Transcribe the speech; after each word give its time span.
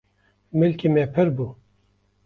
milkê 0.59 0.87
me 0.93 1.03
pirbû 1.13 1.47